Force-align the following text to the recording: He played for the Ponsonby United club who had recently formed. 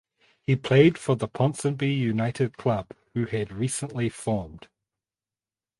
He 0.41 0.55
played 0.55 0.97
for 0.97 1.15
the 1.15 1.27
Ponsonby 1.27 1.91
United 1.93 2.57
club 2.57 2.89
who 3.13 3.25
had 3.27 3.51
recently 3.51 4.09
formed. 4.09 4.67